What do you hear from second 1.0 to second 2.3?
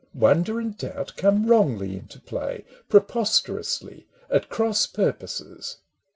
come wrongly into